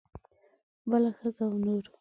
بله 0.89 1.09
ښځه 1.17 1.41
او 1.49 1.53
نور. 1.63 1.83